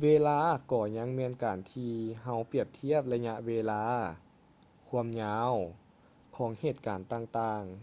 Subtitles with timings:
[0.00, 0.38] ເວລາ
[0.72, 1.92] ກໍຍັງແມ່ນການທີ່
[2.22, 3.82] ເຮົາປຽບທຽບໄລຍະເວລາ
[4.88, 5.52] ຄວາມຍາວ
[6.36, 7.78] ຂອງເຫດການຕ່າງໆ